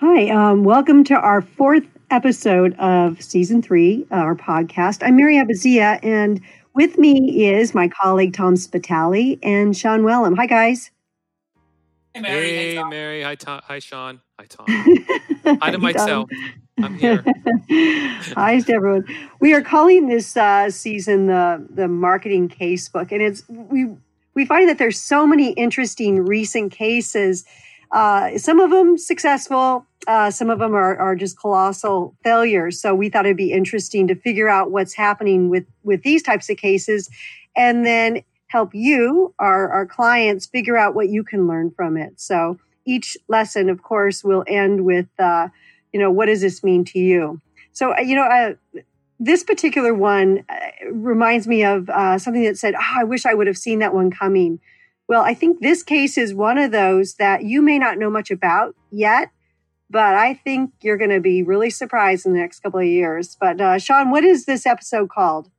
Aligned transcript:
Hi, 0.00 0.30
um, 0.30 0.64
welcome 0.64 1.04
to 1.04 1.14
our 1.14 1.42
fourth 1.42 1.86
episode 2.10 2.74
of 2.78 3.20
season 3.20 3.60
three, 3.60 4.06
uh, 4.10 4.14
our 4.14 4.34
podcast. 4.34 5.06
I'm 5.06 5.16
Mary 5.16 5.34
Abazia, 5.36 6.02
and 6.02 6.40
with 6.74 6.96
me 6.96 7.46
is 7.46 7.74
my 7.74 7.86
colleague 7.86 8.32
Tom 8.32 8.54
Spitali 8.54 9.38
and 9.42 9.76
Sean 9.76 10.00
Wellham. 10.00 10.36
Hi, 10.36 10.46
guys. 10.46 10.90
Hey, 12.14 12.22
Mary. 12.22 12.48
Hey, 12.48 12.74
hey 12.76 12.84
Mary. 12.84 13.22
Hi, 13.22 13.34
Tom. 13.34 13.60
Hi, 13.64 13.78
Sean. 13.78 14.22
Hi, 14.38 14.46
Tom. 14.46 14.64
Hi 15.60 15.70
to 15.70 15.76
myself. 15.76 16.30
I'm 16.82 16.94
here. 16.94 17.22
Hi 17.68 18.58
to 18.58 18.72
everyone. 18.72 19.04
We 19.38 19.52
are 19.52 19.60
calling 19.60 20.08
this 20.08 20.34
uh, 20.34 20.70
season 20.70 21.26
the 21.26 21.66
the 21.68 21.88
marketing 21.88 22.48
case 22.48 22.88
book, 22.88 23.12
and 23.12 23.20
it's 23.20 23.46
we 23.50 23.90
we 24.32 24.46
find 24.46 24.66
that 24.70 24.78
there's 24.78 24.98
so 24.98 25.26
many 25.26 25.52
interesting 25.52 26.24
recent 26.24 26.72
cases 26.72 27.44
uh, 27.92 28.38
some 28.38 28.60
of 28.60 28.70
them 28.70 28.96
successful, 28.96 29.84
uh, 30.06 30.30
some 30.30 30.48
of 30.48 30.58
them 30.60 30.74
are, 30.74 30.96
are 30.96 31.16
just 31.16 31.38
colossal 31.38 32.14
failures. 32.22 32.80
So 32.80 32.94
we 32.94 33.08
thought 33.08 33.26
it'd 33.26 33.36
be 33.36 33.52
interesting 33.52 34.06
to 34.08 34.14
figure 34.14 34.48
out 34.48 34.70
what's 34.70 34.94
happening 34.94 35.48
with 35.48 35.66
with 35.82 36.02
these 36.02 36.22
types 36.22 36.48
of 36.48 36.56
cases, 36.56 37.10
and 37.56 37.84
then 37.84 38.22
help 38.46 38.74
you, 38.74 39.34
our 39.38 39.68
our 39.70 39.86
clients, 39.86 40.46
figure 40.46 40.76
out 40.76 40.94
what 40.94 41.08
you 41.08 41.24
can 41.24 41.48
learn 41.48 41.70
from 41.72 41.96
it. 41.96 42.20
So 42.20 42.58
each 42.86 43.16
lesson, 43.28 43.68
of 43.68 43.82
course, 43.82 44.22
will 44.22 44.44
end 44.46 44.84
with, 44.84 45.08
uh, 45.18 45.48
you 45.92 46.00
know, 46.00 46.10
what 46.10 46.26
does 46.26 46.40
this 46.40 46.62
mean 46.62 46.84
to 46.86 46.98
you? 46.98 47.40
So 47.72 47.94
uh, 47.94 48.00
you 48.00 48.14
know. 48.14 48.24
Uh, 48.24 48.80
this 49.22 49.44
particular 49.44 49.92
one 49.92 50.46
uh, 50.48 50.56
reminds 50.90 51.46
me 51.46 51.62
of 51.62 51.90
something 52.22 52.42
that 52.44 52.56
said, 52.56 52.74
"Oh, 52.74 52.94
I 53.00 53.04
wish 53.04 53.26
I 53.26 53.34
would 53.34 53.48
have 53.48 53.58
seen 53.58 53.80
that 53.80 53.92
one 53.92 54.10
coming." 54.10 54.60
Well, 55.10 55.22
I 55.22 55.34
think 55.34 55.58
this 55.58 55.82
case 55.82 56.16
is 56.16 56.32
one 56.32 56.56
of 56.56 56.70
those 56.70 57.14
that 57.14 57.42
you 57.42 57.62
may 57.62 57.80
not 57.80 57.98
know 57.98 58.10
much 58.10 58.30
about 58.30 58.76
yet, 58.92 59.32
but 59.90 60.14
I 60.14 60.34
think 60.34 60.70
you're 60.82 60.98
going 60.98 61.10
to 61.10 61.18
be 61.18 61.42
really 61.42 61.68
surprised 61.68 62.26
in 62.26 62.32
the 62.32 62.38
next 62.38 62.60
couple 62.60 62.78
of 62.78 62.86
years. 62.86 63.36
But 63.40 63.60
uh, 63.60 63.78
Sean, 63.80 64.12
what 64.12 64.22
is 64.22 64.44
this 64.44 64.66
episode 64.66 65.10
called? 65.10 65.50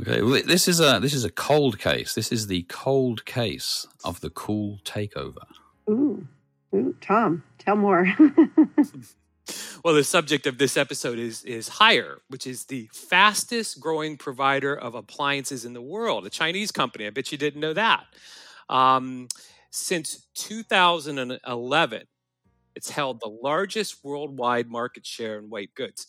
Okay, 0.00 0.22
well, 0.22 0.40
this 0.46 0.68
is 0.68 0.78
a 0.78 1.00
this 1.02 1.12
is 1.12 1.24
a 1.24 1.30
cold 1.30 1.80
case. 1.80 2.14
This 2.14 2.30
is 2.30 2.46
the 2.46 2.66
cold 2.68 3.24
case 3.24 3.84
of 4.04 4.20
the 4.20 4.30
cool 4.30 4.78
takeover. 4.84 5.42
Ooh, 5.90 6.28
ooh, 6.72 6.94
Tom, 7.00 7.42
tell 7.58 7.74
more. 7.74 8.14
well, 9.82 9.94
the 9.94 10.04
subject 10.04 10.46
of 10.46 10.58
this 10.58 10.76
episode 10.76 11.18
is 11.18 11.42
is 11.42 11.68
Haier, 11.68 12.18
which 12.28 12.46
is 12.46 12.66
the 12.66 12.88
fastest 12.92 13.80
growing 13.80 14.16
provider 14.16 14.72
of 14.72 14.94
appliances 14.94 15.64
in 15.64 15.72
the 15.72 15.82
world, 15.82 16.24
a 16.26 16.30
Chinese 16.30 16.70
company. 16.70 17.08
I 17.08 17.10
bet 17.10 17.32
you 17.32 17.38
didn't 17.38 17.60
know 17.60 17.72
that. 17.72 18.04
Um, 18.68 19.28
since 19.70 20.26
2011, 20.34 22.02
it's 22.74 22.90
held 22.90 23.20
the 23.20 23.28
largest 23.28 24.04
worldwide 24.04 24.68
market 24.68 25.04
share 25.04 25.38
in 25.38 25.50
white 25.50 25.74
goods. 25.74 26.06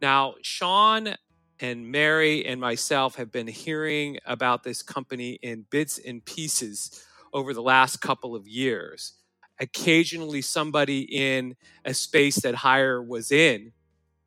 Now, 0.00 0.34
Sean 0.42 1.14
and 1.60 1.90
Mary 1.90 2.44
and 2.44 2.60
myself 2.60 3.16
have 3.16 3.30
been 3.30 3.46
hearing 3.46 4.18
about 4.26 4.64
this 4.64 4.82
company 4.82 5.38
in 5.42 5.66
bits 5.70 5.98
and 5.98 6.24
pieces 6.24 7.04
over 7.32 7.54
the 7.54 7.62
last 7.62 8.00
couple 8.00 8.34
of 8.34 8.46
years. 8.46 9.14
Occasionally, 9.60 10.42
somebody 10.42 11.02
in 11.02 11.56
a 11.84 11.94
space 11.94 12.36
that 12.40 12.56
Haier 12.56 13.06
was 13.06 13.30
in 13.30 13.72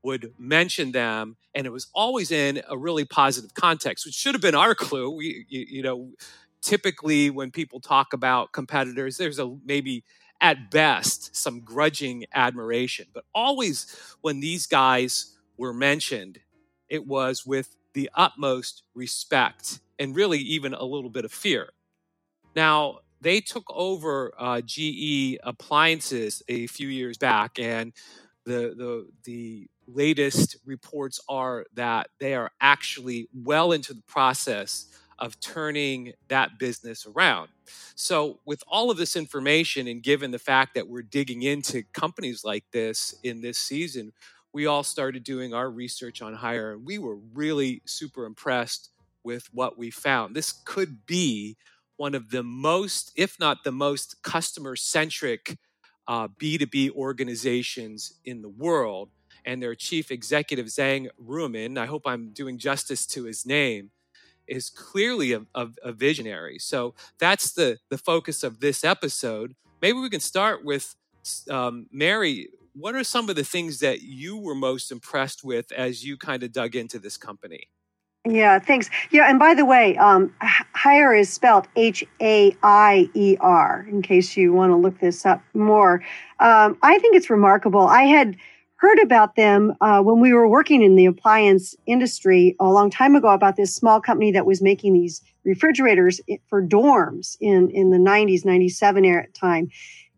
would 0.01 0.33
mention 0.37 0.91
them, 0.91 1.35
and 1.53 1.65
it 1.65 1.71
was 1.71 1.87
always 1.93 2.31
in 2.31 2.61
a 2.69 2.77
really 2.77 3.05
positive 3.05 3.53
context, 3.53 4.05
which 4.05 4.15
should 4.15 4.35
have 4.35 4.41
been 4.41 4.55
our 4.55 4.75
clue. 4.85 5.09
We, 5.09 5.45
you, 5.49 5.65
you 5.67 5.83
know, 5.83 6.11
typically 6.65 7.29
when 7.29 7.51
people 7.51 7.79
talk 7.79 8.13
about 8.13 8.51
competitors, 8.51 9.17
there's 9.17 9.39
a 9.39 9.55
maybe 9.63 10.03
at 10.41 10.71
best 10.71 11.35
some 11.35 11.61
grudging 11.61 12.25
admiration. 12.33 13.05
But 13.13 13.23
always 13.33 13.95
when 14.21 14.39
these 14.39 14.65
guys 14.65 15.37
were 15.57 15.73
mentioned, 15.73 16.39
it 16.89 17.05
was 17.05 17.45
with 17.45 17.75
the 17.93 18.09
utmost 18.15 18.83
respect 18.95 19.79
and 19.99 20.15
really 20.15 20.39
even 20.39 20.73
a 20.73 20.83
little 20.83 21.09
bit 21.09 21.23
of 21.23 21.31
fear. 21.31 21.69
Now, 22.55 22.99
they 23.21 23.41
took 23.41 23.63
over 23.69 24.33
uh, 24.37 24.61
GE 24.61 25.37
appliances 25.43 26.43
a 26.49 26.67
few 26.67 26.89
years 26.89 27.17
back, 27.17 27.57
and 27.59 27.93
the, 28.45 28.73
the, 28.75 29.07
the 29.23 29.67
latest 29.87 30.57
reports 30.65 31.19
are 31.29 31.65
that 31.75 32.09
they 32.19 32.35
are 32.35 32.51
actually 32.59 33.29
well 33.33 33.71
into 33.71 33.93
the 33.93 34.03
process 34.07 34.87
of 35.19 35.39
turning 35.39 36.13
that 36.27 36.59
business 36.59 37.05
around. 37.05 37.49
So, 37.95 38.39
with 38.45 38.63
all 38.67 38.91
of 38.91 38.97
this 38.97 39.15
information, 39.15 39.87
and 39.87 40.03
given 40.03 40.31
the 40.31 40.39
fact 40.39 40.75
that 40.75 40.87
we're 40.87 41.01
digging 41.01 41.43
into 41.43 41.83
companies 41.93 42.43
like 42.43 42.65
this 42.71 43.15
in 43.23 43.41
this 43.41 43.57
season, 43.57 44.11
we 44.53 44.65
all 44.65 44.83
started 44.83 45.23
doing 45.23 45.53
our 45.53 45.69
research 45.69 46.21
on 46.21 46.37
Haier, 46.37 46.73
and 46.73 46.85
we 46.85 46.97
were 46.97 47.17
really 47.33 47.81
super 47.85 48.25
impressed 48.25 48.89
with 49.23 49.47
what 49.51 49.77
we 49.77 49.91
found. 49.91 50.35
This 50.35 50.51
could 50.51 51.05
be 51.05 51.57
one 51.97 52.15
of 52.15 52.29
the 52.29 52.43
most, 52.43 53.11
if 53.15 53.39
not 53.39 53.63
the 53.63 53.71
most, 53.71 54.21
customer 54.23 54.75
centric 54.75 55.57
uh, 56.07 56.27
B2B 56.27 56.91
organizations 56.91 58.13
in 58.23 58.41
the 58.41 58.49
world. 58.49 59.09
And 59.45 59.61
their 59.61 59.75
chief 59.75 60.11
executive, 60.11 60.67
Zhang 60.67 61.07
Ruimin, 61.21 61.77
I 61.77 61.85
hope 61.85 62.03
I'm 62.05 62.31
doing 62.31 62.57
justice 62.57 63.05
to 63.07 63.25
his 63.25 63.45
name, 63.45 63.91
is 64.47 64.69
clearly 64.69 65.33
a, 65.33 65.41
a, 65.53 65.67
a, 65.83 65.91
visionary. 65.91 66.59
So 66.59 66.93
that's 67.19 67.53
the 67.53 67.79
the 67.89 67.97
focus 67.97 68.43
of 68.43 68.59
this 68.59 68.83
episode. 68.83 69.55
Maybe 69.81 69.99
we 69.99 70.09
can 70.09 70.19
start 70.19 70.63
with 70.63 70.95
um, 71.49 71.87
Mary. 71.91 72.49
What 72.73 72.95
are 72.95 73.03
some 73.03 73.29
of 73.29 73.35
the 73.35 73.43
things 73.43 73.79
that 73.79 74.01
you 74.01 74.37
were 74.37 74.55
most 74.55 74.91
impressed 74.91 75.43
with 75.43 75.71
as 75.71 76.03
you 76.03 76.17
kind 76.17 76.43
of 76.43 76.51
dug 76.51 76.75
into 76.75 76.99
this 76.99 77.17
company? 77.17 77.69
Yeah, 78.27 78.57
thanks. 78.57 78.89
Yeah, 79.11 79.29
and 79.29 79.37
by 79.37 79.53
the 79.53 79.65
way, 79.65 79.95
um, 79.97 80.33
Haier 80.75 81.17
is 81.17 81.31
spelled 81.31 81.67
H 81.75 82.03
A 82.21 82.55
I 82.63 83.07
E 83.13 83.37
R. 83.39 83.85
In 83.89 84.01
case 84.01 84.35
you 84.35 84.51
want 84.51 84.71
to 84.71 84.75
look 84.75 84.99
this 84.99 85.25
up 85.25 85.43
more, 85.53 86.03
um, 86.39 86.77
I 86.81 86.97
think 86.99 87.15
it's 87.15 87.29
remarkable. 87.29 87.85
I 87.87 88.03
had 88.03 88.35
heard 88.77 88.99
about 88.99 89.35
them 89.35 89.73
uh, 89.81 90.01
when 90.01 90.19
we 90.19 90.33
were 90.33 90.47
working 90.47 90.81
in 90.83 90.95
the 90.95 91.05
appliance 91.05 91.75
industry 91.85 92.55
a 92.59 92.65
long 92.65 92.89
time 92.89 93.15
ago 93.15 93.29
about 93.29 93.55
this 93.55 93.73
small 93.73 94.01
company 94.01 94.31
that 94.31 94.45
was 94.45 94.61
making 94.61 94.93
these 94.93 95.21
refrigerators 95.43 96.19
for 96.47 96.61
dorms 96.61 97.37
in, 97.39 97.69
in 97.69 97.91
the 97.91 97.97
90s, 97.97 98.43
97 98.43 99.05
era 99.05 99.27
time. 99.33 99.69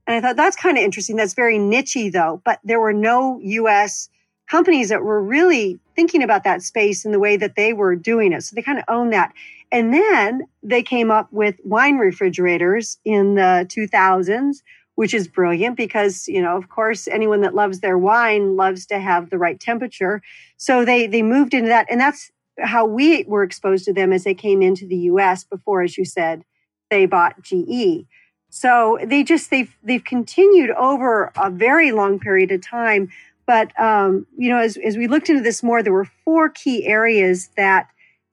And 0.07 0.15
I 0.15 0.21
thought 0.21 0.37
that's 0.37 0.55
kind 0.55 0.77
of 0.77 0.83
interesting. 0.83 1.17
That's 1.17 1.33
very 1.33 1.59
nichey 1.59 2.11
though, 2.11 2.41
but 2.45 2.59
there 2.63 2.79
were 2.79 2.93
no 2.93 3.39
US 3.41 4.09
companies 4.49 4.89
that 4.89 5.03
were 5.03 5.21
really 5.21 5.79
thinking 5.95 6.23
about 6.23 6.43
that 6.45 6.61
space 6.61 7.05
in 7.05 7.11
the 7.11 7.19
way 7.19 7.37
that 7.37 7.55
they 7.55 7.73
were 7.73 7.95
doing 7.95 8.31
it. 8.31 8.41
So 8.43 8.55
they 8.55 8.61
kind 8.61 8.79
of 8.79 8.85
own 8.87 9.09
that. 9.09 9.33
And 9.71 9.93
then 9.93 10.43
they 10.63 10.81
came 10.81 11.11
up 11.11 11.31
with 11.31 11.55
wine 11.65 11.97
refrigerators 11.97 12.97
in 13.03 13.35
the 13.35 13.67
2000s 13.69 14.57
which 14.97 15.13
is 15.13 15.27
brilliant 15.27 15.77
because 15.77 16.27
you 16.27 16.41
know 16.41 16.57
of 16.57 16.69
course 16.69 17.07
anyone 17.07 17.41
that 17.41 17.55
loves 17.55 17.79
their 17.79 17.97
wine 17.97 18.55
loves 18.55 18.85
to 18.87 18.99
have 18.99 19.29
the 19.29 19.37
right 19.37 19.59
temperature. 19.59 20.21
So 20.57 20.83
they 20.83 21.07
they 21.07 21.21
moved 21.21 21.53
into 21.53 21.69
that 21.69 21.87
and 21.89 22.01
that's 22.01 22.31
how 22.59 22.85
we 22.85 23.23
were 23.27 23.43
exposed 23.43 23.85
to 23.85 23.93
them 23.93 24.11
as 24.11 24.23
they 24.23 24.33
came 24.33 24.63
into 24.63 24.87
the 24.87 24.97
US 25.11 25.43
before 25.43 25.83
as 25.83 25.97
you 25.97 26.05
said 26.05 26.43
they 26.89 27.05
bought 27.05 27.41
GE 27.43 28.07
so 28.49 28.97
they 29.03 29.23
just 29.23 29.49
they've 29.49 29.75
they've 29.83 30.03
continued 30.03 30.71
over 30.71 31.31
a 31.35 31.49
very 31.49 31.91
long 31.91 32.19
period 32.19 32.51
of 32.51 32.61
time. 32.61 33.09
But 33.45 33.77
um, 33.79 34.25
you 34.37 34.49
know 34.49 34.57
as, 34.57 34.77
as 34.77 34.97
we 34.97 35.07
looked 35.07 35.29
into 35.29 35.43
this 35.43 35.61
more 35.63 35.83
there 35.83 35.93
were 35.93 36.09
four 36.25 36.49
key 36.49 36.85
areas 36.85 37.49
that 37.55 37.89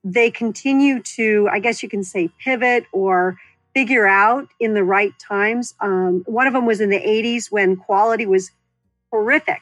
they 0.07 0.31
continue 0.31 1.01
to 1.01 1.49
i 1.51 1.59
guess 1.59 1.83
you 1.83 1.89
can 1.89 2.05
say 2.05 2.29
pivot 2.39 2.85
or 2.93 3.39
figure 3.75 4.07
out 4.07 4.49
in 4.61 4.75
the 4.75 4.85
right 4.85 5.13
times. 5.19 5.75
Um, 5.81 6.23
one 6.27 6.47
of 6.47 6.53
them 6.53 6.65
was 6.65 6.81
in 6.81 6.91
the 6.91 7.01
80s 7.01 7.51
when 7.51 7.77
quality 7.77 8.25
was 8.25 8.51
horrific. 9.11 9.61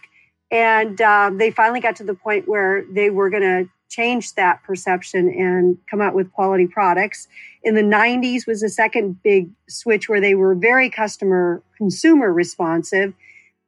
And 0.51 1.01
um, 1.01 1.39
they 1.39 1.51
finally 1.51 1.81
got 1.81 1.97
to 1.97 2.05
the 2.05 2.15
point 2.15 2.47
where 2.47 2.85
they 2.91 3.09
were 3.09 3.31
going 3.31 3.43
to 3.43 3.71
change 3.89 4.35
that 4.35 4.63
perception 4.63 5.29
and 5.29 5.79
come 5.91 6.01
out 6.01 6.15
with 6.15 6.33
quality 6.33 6.67
products. 6.67 7.27
In 7.63 7.75
the 7.75 7.83
90s 7.83 8.47
was 8.47 8.61
the 8.61 8.69
second 8.69 9.23
big 9.23 9.51
switch 9.69 10.09
where 10.09 10.21
they 10.21 10.35
were 10.35 10.55
very 10.55 10.91
customer 10.91 11.63
consumer 11.77 12.33
responsive. 12.33 13.15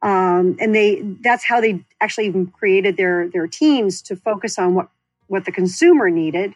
Um, 0.02 0.56
and 0.60 0.74
they 0.74 1.00
that's 1.22 1.44
how 1.44 1.60
they 1.60 1.82
actually 2.00 2.26
even 2.26 2.46
created 2.48 2.98
their 2.98 3.28
their 3.28 3.46
teams 3.46 4.02
to 4.02 4.16
focus 4.16 4.58
on 4.58 4.74
what 4.74 4.88
what 5.28 5.46
the 5.46 5.52
consumer 5.52 6.10
needed 6.10 6.54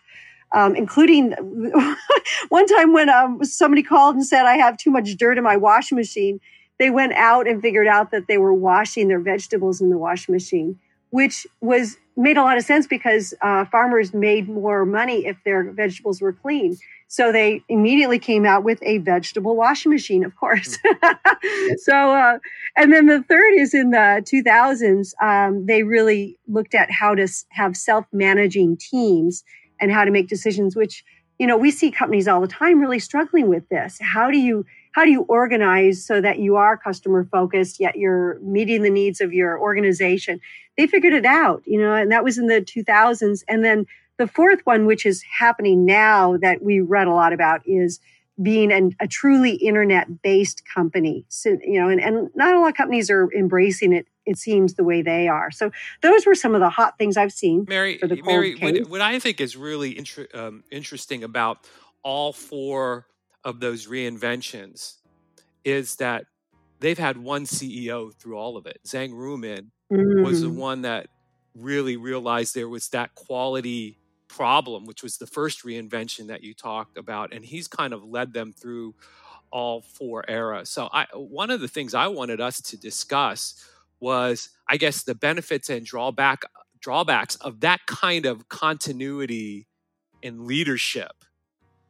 um, 0.52 0.74
including 0.74 1.32
one 2.48 2.66
time 2.66 2.92
when 2.92 3.08
um, 3.08 3.44
somebody 3.44 3.82
called 3.82 4.16
and 4.16 4.26
said, 4.26 4.46
I 4.46 4.54
have 4.54 4.76
too 4.76 4.90
much 4.90 5.16
dirt 5.16 5.38
in 5.38 5.44
my 5.44 5.56
washing 5.56 5.96
machine. 5.96 6.40
They 6.78 6.90
went 6.90 7.12
out 7.14 7.48
and 7.48 7.60
figured 7.60 7.88
out 7.88 8.10
that 8.12 8.28
they 8.28 8.38
were 8.38 8.54
washing 8.54 9.08
their 9.08 9.20
vegetables 9.20 9.80
in 9.80 9.90
the 9.90 9.98
washing 9.98 10.32
machine, 10.32 10.78
which 11.10 11.46
was 11.60 11.96
made 12.16 12.36
a 12.36 12.42
lot 12.42 12.56
of 12.56 12.64
sense 12.64 12.86
because 12.86 13.32
uh, 13.42 13.64
farmers 13.66 14.12
made 14.12 14.48
more 14.48 14.84
money 14.84 15.26
if 15.26 15.36
their 15.44 15.70
vegetables 15.72 16.20
were 16.20 16.32
clean. 16.32 16.76
So 17.06 17.32
they 17.32 17.62
immediately 17.68 18.18
came 18.18 18.44
out 18.44 18.64
with 18.64 18.80
a 18.82 18.98
vegetable 18.98 19.56
washing 19.56 19.90
machine, 19.90 20.24
of 20.24 20.36
course. 20.36 20.76
so, 21.76 21.94
uh, 21.94 22.38
and 22.76 22.92
then 22.92 23.06
the 23.06 23.22
third 23.22 23.54
is 23.54 23.72
in 23.72 23.90
the 23.90 24.22
2000s, 24.26 25.14
um, 25.22 25.64
they 25.64 25.84
really 25.84 26.36
looked 26.48 26.74
at 26.74 26.90
how 26.90 27.14
to 27.14 27.26
have 27.50 27.76
self 27.76 28.04
managing 28.12 28.76
teams 28.76 29.42
and 29.80 29.90
how 29.92 30.04
to 30.04 30.10
make 30.10 30.28
decisions, 30.28 30.76
which, 30.76 31.04
you 31.38 31.46
know, 31.46 31.56
we 31.56 31.70
see 31.70 31.90
companies 31.90 32.28
all 32.28 32.40
the 32.40 32.48
time 32.48 32.80
really 32.80 32.98
struggling 32.98 33.48
with 33.48 33.68
this. 33.68 33.98
How 34.00 34.30
do 34.30 34.38
you, 34.38 34.64
how 34.92 35.04
do 35.04 35.10
you 35.10 35.22
organize 35.22 36.04
so 36.04 36.20
that 36.20 36.38
you 36.38 36.56
are 36.56 36.76
customer 36.76 37.24
focused, 37.30 37.80
yet 37.80 37.96
you're 37.96 38.38
meeting 38.40 38.82
the 38.82 38.90
needs 38.90 39.20
of 39.20 39.32
your 39.32 39.58
organization? 39.58 40.40
They 40.76 40.86
figured 40.86 41.12
it 41.12 41.26
out, 41.26 41.62
you 41.66 41.80
know, 41.80 41.94
and 41.94 42.10
that 42.12 42.24
was 42.24 42.38
in 42.38 42.46
the 42.46 42.60
2000s. 42.60 43.44
And 43.48 43.64
then 43.64 43.86
the 44.16 44.26
fourth 44.26 44.60
one, 44.64 44.86
which 44.86 45.06
is 45.06 45.22
happening 45.38 45.84
now 45.84 46.36
that 46.38 46.62
we 46.62 46.80
read 46.80 47.06
a 47.06 47.12
lot 47.12 47.32
about, 47.32 47.62
is 47.64 48.00
being 48.40 48.72
an, 48.72 48.94
a 49.00 49.08
truly 49.08 49.52
internet 49.52 50.22
based 50.22 50.62
company. 50.72 51.24
So, 51.28 51.58
you 51.64 51.80
know, 51.80 51.88
and, 51.88 52.00
and 52.00 52.30
not 52.34 52.54
a 52.54 52.60
lot 52.60 52.70
of 52.70 52.76
companies 52.76 53.10
are 53.10 53.32
embracing 53.32 53.92
it, 53.92 54.06
it 54.28 54.38
seems, 54.38 54.74
the 54.74 54.84
way 54.84 55.02
they 55.02 55.26
are. 55.28 55.50
So 55.50 55.70
those 56.02 56.26
were 56.26 56.34
some 56.34 56.54
of 56.54 56.60
the 56.60 56.68
hot 56.68 56.98
things 56.98 57.16
I've 57.16 57.32
seen. 57.32 57.64
Mary, 57.68 57.98
Mary 58.24 58.54
what, 58.56 58.88
what, 58.88 59.00
I 59.00 59.18
think 59.18 59.40
is 59.40 59.56
really 59.56 59.96
inter- 59.96 60.28
um, 60.34 60.64
interesting 60.70 61.24
about 61.24 61.66
all 62.02 62.32
four 62.32 63.06
of 63.44 63.60
those 63.60 63.86
reinventions 63.86 64.96
is 65.64 65.96
that 65.96 66.24
they've 66.80 66.98
had 66.98 67.16
one 67.16 67.44
CEO 67.44 68.14
through 68.14 68.36
all 68.36 68.56
of 68.56 68.66
it. 68.66 68.78
Zhang 68.86 69.12
Ruimin 69.12 69.70
mm. 69.92 70.24
was 70.24 70.42
the 70.42 70.48
mm. 70.48 70.56
one 70.56 70.82
that 70.82 71.08
really 71.54 71.96
realized 71.96 72.54
there 72.54 72.68
was 72.68 72.88
that 72.90 73.14
quality 73.14 73.98
problem, 74.28 74.84
which 74.84 75.02
was 75.02 75.16
the 75.16 75.26
first 75.26 75.64
reinvention 75.64 76.28
that 76.28 76.42
you 76.42 76.54
talked 76.54 76.96
about, 76.96 77.32
and 77.32 77.44
he's 77.44 77.66
kind 77.66 77.92
of 77.92 78.04
led 78.04 78.32
them 78.32 78.52
through 78.52 78.94
all 79.50 79.80
four 79.80 80.24
eras. 80.28 80.68
So 80.68 80.88
I 80.92 81.06
one 81.14 81.50
of 81.50 81.60
the 81.60 81.68
things 81.68 81.94
I 81.94 82.08
wanted 82.08 82.40
us 82.40 82.60
to 82.62 82.76
discuss 82.76 83.64
was 84.00 84.50
I 84.68 84.76
guess 84.76 85.02
the 85.02 85.14
benefits 85.14 85.68
and 85.70 85.84
drawback 85.84 86.42
drawbacks 86.80 87.36
of 87.36 87.60
that 87.60 87.80
kind 87.86 88.26
of 88.26 88.48
continuity 88.48 89.66
in 90.22 90.46
leadership. 90.46 91.12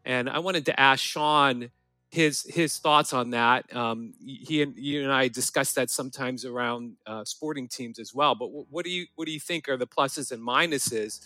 And 0.05 0.28
I 0.28 0.38
wanted 0.38 0.66
to 0.66 0.81
ask 0.81 1.02
Sean 1.02 1.70
his 2.10 2.43
his 2.43 2.78
thoughts 2.78 3.12
on 3.12 3.31
that. 3.31 3.75
Um, 3.75 4.14
he 4.20 4.62
and 4.62 4.75
you 4.76 5.02
and 5.02 5.12
I 5.12 5.28
discussed 5.28 5.75
that 5.75 5.90
sometimes 5.90 6.44
around 6.44 6.96
uh, 7.06 7.25
sporting 7.25 7.69
teams 7.69 7.99
as 7.99 8.14
well. 8.14 8.34
But 8.34 8.49
what 8.49 8.84
do 8.84 8.90
you 8.90 9.06
what 9.16 9.26
do 9.26 9.32
you 9.32 9.40
think 9.40 9.69
are 9.69 9.76
the 9.76 9.87
pluses 9.87 10.32
and 10.32 10.43
minuses 10.43 11.20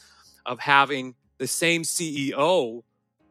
of 0.44 0.58
having 0.58 1.14
the 1.38 1.46
same 1.46 1.82
CEO 1.82 2.82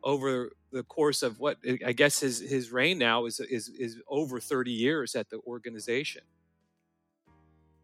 over 0.04 0.52
the 0.72 0.84
course 0.84 1.22
of 1.22 1.40
what 1.40 1.58
I 1.86 1.92
guess 1.92 2.22
his 2.22 2.40
his 2.40 2.72
reign 2.72 2.98
now 2.98 3.26
is 3.26 3.40
is 3.42 3.70
is 3.70 3.98
over 4.08 4.40
30 4.40 4.72
years 4.72 5.16
at 5.16 5.30
the 5.30 5.40
organization. 5.46 6.24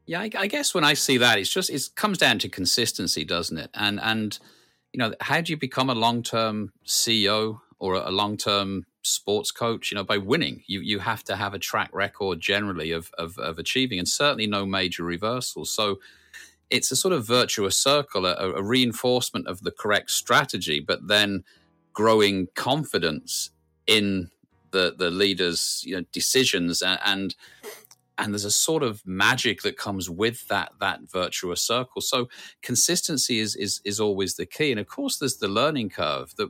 Yeah, 0.07 0.21
I, 0.21 0.29
I, 0.37 0.47
guess 0.47 0.73
when 0.73 0.85
I 0.85 0.93
see 0.93 1.17
that, 1.17 1.37
it's 1.37 1.49
just 1.49 1.69
it 1.69 1.89
comes 1.95 2.17
down 2.17 2.39
to 2.39 2.49
consistency, 2.49 3.25
doesn't 3.25 3.57
it? 3.57 3.69
And 3.73 3.99
and 4.01 4.39
you 4.93 4.99
know, 4.99 5.13
how 5.19 5.41
do 5.41 5.51
you 5.51 5.57
become 5.57 5.89
a 5.89 5.95
long 5.95 6.23
term 6.23 6.71
CEO 6.85 7.59
or 7.77 7.95
a 7.95 8.09
long 8.09 8.37
term 8.37 8.85
sports 9.03 9.51
coach? 9.51 9.91
You 9.91 9.95
know, 9.95 10.05
by 10.05 10.17
winning, 10.17 10.63
you 10.65 10.79
you 10.79 10.99
have 10.99 11.25
to 11.25 11.35
have 11.35 11.53
a 11.53 11.59
track 11.59 11.89
record 11.91 12.39
generally 12.39 12.91
of 12.91 13.11
of, 13.17 13.37
of 13.37 13.59
achieving, 13.59 13.99
and 13.99 14.07
certainly 14.07 14.47
no 14.47 14.65
major 14.65 15.03
reversals. 15.03 15.69
So 15.69 15.99
it's 16.69 16.89
a 16.89 16.95
sort 16.95 17.13
of 17.13 17.27
virtuous 17.27 17.75
circle, 17.75 18.25
a, 18.25 18.33
a 18.33 18.63
reinforcement 18.63 19.47
of 19.47 19.61
the 19.61 19.71
correct 19.71 20.11
strategy, 20.11 20.79
but 20.79 21.07
then 21.07 21.43
growing 21.91 22.47
confidence 22.55 23.51
in 23.85 24.31
the 24.71 24.95
the 24.97 25.11
leaders' 25.11 25.83
you 25.85 25.97
know, 25.97 26.05
decisions 26.13 26.81
and, 26.81 26.99
and 27.03 27.35
and 28.17 28.33
there's 28.33 28.45
a 28.45 28.51
sort 28.51 28.83
of 28.83 29.05
magic 29.05 29.61
that 29.61 29.77
comes 29.77 30.09
with 30.09 30.47
that 30.47 30.71
that 30.79 31.01
virtuous 31.11 31.61
circle. 31.61 32.01
So 32.01 32.29
consistency 32.61 33.39
is 33.39 33.55
is 33.55 33.81
is 33.85 33.99
always 33.99 34.35
the 34.35 34.45
key, 34.45 34.71
and 34.71 34.79
of 34.79 34.87
course 34.87 35.17
there's 35.17 35.37
the 35.37 35.47
learning 35.47 35.89
curve 35.89 36.35
that 36.37 36.49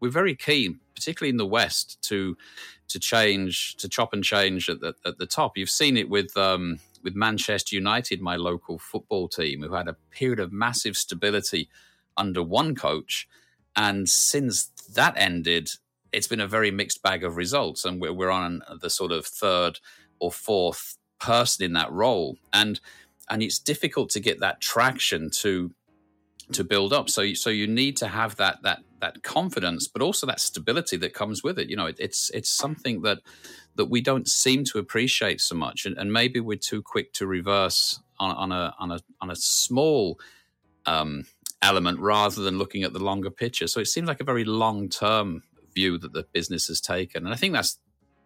we're 0.00 0.10
very 0.10 0.36
keen, 0.36 0.80
particularly 0.94 1.30
in 1.30 1.38
the 1.38 1.46
West, 1.46 2.00
to 2.02 2.36
to 2.88 2.98
change 2.98 3.76
to 3.76 3.88
chop 3.88 4.12
and 4.12 4.24
change 4.24 4.68
at 4.68 4.80
the, 4.80 4.94
at 5.04 5.18
the 5.18 5.26
top. 5.26 5.56
You've 5.56 5.70
seen 5.70 5.96
it 5.96 6.08
with 6.08 6.36
um, 6.36 6.80
with 7.02 7.14
Manchester 7.14 7.74
United, 7.74 8.20
my 8.20 8.36
local 8.36 8.78
football 8.78 9.28
team, 9.28 9.62
who 9.62 9.74
had 9.74 9.88
a 9.88 9.96
period 10.10 10.40
of 10.40 10.52
massive 10.52 10.96
stability 10.96 11.68
under 12.16 12.42
one 12.42 12.74
coach. 12.74 13.28
And 13.76 14.08
since 14.08 14.66
that 14.94 15.14
ended, 15.16 15.70
it's 16.12 16.26
been 16.26 16.40
a 16.40 16.48
very 16.48 16.70
mixed 16.70 17.02
bag 17.02 17.22
of 17.22 17.36
results. 17.36 17.84
And 17.84 18.00
we're, 18.00 18.12
we're 18.12 18.30
on 18.30 18.62
the 18.80 18.90
sort 18.90 19.12
of 19.12 19.24
third 19.24 19.78
or 20.18 20.32
fourth 20.32 20.97
person 21.18 21.64
in 21.64 21.72
that 21.74 21.92
role. 21.92 22.36
And 22.52 22.80
and 23.30 23.42
it's 23.42 23.58
difficult 23.58 24.10
to 24.10 24.20
get 24.20 24.40
that 24.40 24.60
traction 24.60 25.30
to 25.30 25.70
to 26.52 26.64
build 26.64 26.92
up. 26.92 27.10
So 27.10 27.34
so 27.34 27.50
you 27.50 27.66
need 27.66 27.96
to 27.98 28.08
have 28.08 28.36
that 28.36 28.62
that 28.62 28.80
that 29.00 29.22
confidence, 29.22 29.86
but 29.86 30.02
also 30.02 30.26
that 30.26 30.40
stability 30.40 30.96
that 30.98 31.14
comes 31.14 31.42
with 31.42 31.58
it. 31.58 31.68
You 31.68 31.76
know, 31.76 31.86
it, 31.86 31.96
it's 31.98 32.30
it's 32.30 32.50
something 32.50 33.02
that 33.02 33.18
that 33.76 33.86
we 33.86 34.00
don't 34.00 34.26
seem 34.26 34.64
to 34.64 34.78
appreciate 34.78 35.40
so 35.40 35.54
much, 35.54 35.86
and, 35.86 35.96
and 35.98 36.12
maybe 36.12 36.40
we're 36.40 36.58
too 36.58 36.82
quick 36.82 37.12
to 37.14 37.26
reverse 37.26 38.00
on, 38.18 38.34
on 38.34 38.52
a 38.52 38.74
on 38.78 38.90
a 38.90 39.00
on 39.20 39.30
a 39.30 39.36
small 39.36 40.18
um, 40.86 41.24
element 41.62 42.00
rather 42.00 42.42
than 42.42 42.58
looking 42.58 42.82
at 42.82 42.92
the 42.92 42.98
longer 42.98 43.30
picture. 43.30 43.66
So 43.66 43.80
it 43.80 43.86
seems 43.86 44.08
like 44.08 44.20
a 44.20 44.24
very 44.24 44.44
long 44.44 44.88
term 44.88 45.42
view 45.74 45.98
that 45.98 46.12
the 46.12 46.24
business 46.32 46.66
has 46.68 46.80
taken, 46.80 47.24
and 47.24 47.34
I 47.34 47.36
think 47.36 47.52
that's 47.52 47.78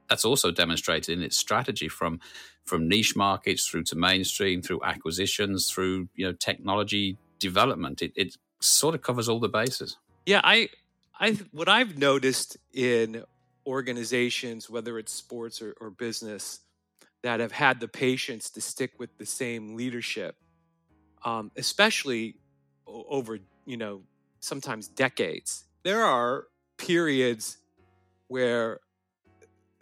that's 0.08 0.25
also 0.25 0.50
demonstrated 0.50 1.16
in 1.16 1.22
its 1.22 1.37
strategy 1.37 1.88
from 1.88 2.20
from 2.64 2.88
niche 2.88 3.16
markets 3.16 3.66
through 3.66 3.84
to 3.84 3.96
mainstream, 3.96 4.62
through 4.62 4.82
acquisitions, 4.84 5.70
through 5.70 6.08
you 6.14 6.26
know 6.26 6.32
technology 6.32 7.19
development. 7.38 8.02
It, 8.02 8.12
it 8.16 8.37
sort 8.60 8.94
of 8.94 9.02
covers 9.02 9.28
all 9.28 9.40
the 9.40 9.49
bases. 9.49 9.96
Yeah, 10.26 10.40
I 10.44 10.69
I 11.19 11.38
what 11.50 11.69
I've 11.69 11.99
noticed 11.99 12.56
in 12.72 13.25
organizations, 13.66 14.69
whether 14.69 14.99
it's 14.99 15.12
sports 15.12 15.62
or, 15.62 15.75
or 15.81 15.90
business, 15.90 16.60
that 17.22 17.40
have 17.40 17.52
had 17.52 17.81
the 17.81 17.88
patience 17.88 18.50
to 18.50 18.60
stick 18.60 18.93
with 18.98 19.16
the 19.19 19.26
same 19.26 19.76
leadership, 19.76 20.37
um, 21.25 21.50
especially 21.56 22.37
over, 22.87 23.38
you 23.64 23.76
know, 23.76 24.02
sometimes 24.40 24.88
decades. 24.88 25.64
There 25.84 26.02
are 26.02 26.46
periods 26.76 27.58
where 28.26 28.81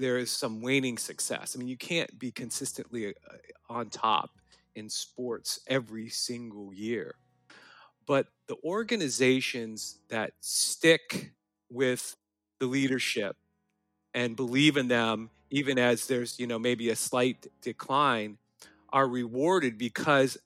there 0.00 0.18
is 0.18 0.30
some 0.30 0.62
waning 0.62 0.98
success. 0.98 1.54
I 1.54 1.58
mean, 1.58 1.68
you 1.68 1.76
can't 1.76 2.18
be 2.18 2.30
consistently 2.30 3.08
uh, 3.08 3.12
on 3.68 3.90
top 3.90 4.30
in 4.74 4.88
sports 4.88 5.60
every 5.68 6.08
single 6.08 6.72
year. 6.72 7.16
But 8.06 8.26
the 8.48 8.56
organizations 8.64 9.98
that 10.08 10.32
stick 10.40 11.32
with 11.70 12.16
the 12.58 12.66
leadership 12.66 13.36
and 14.14 14.34
believe 14.36 14.76
in 14.76 14.88
them 14.88 15.30
even 15.50 15.78
as 15.78 16.06
there's 16.06 16.38
you 16.38 16.46
know 16.46 16.58
maybe 16.58 16.90
a 16.90 16.96
slight 16.96 17.46
decline 17.62 18.38
are 18.92 19.08
rewarded 19.08 19.78
because 19.78 20.36